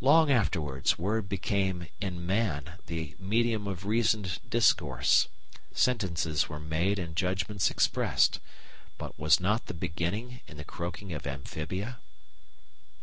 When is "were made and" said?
6.48-7.14